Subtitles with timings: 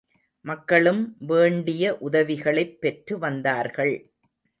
[0.45, 1.15] மக்களும்
[1.19, 4.11] வேண்டிய உதவிகளைப் பெற்று வந்தார்கள்.